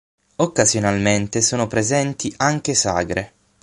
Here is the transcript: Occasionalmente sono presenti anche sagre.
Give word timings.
Occasionalmente 0.37 1.43
sono 1.43 1.67
presenti 1.67 2.33
anche 2.37 2.73
sagre. 2.73 3.33